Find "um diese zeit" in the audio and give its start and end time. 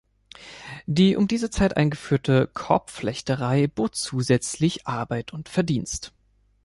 1.15-1.77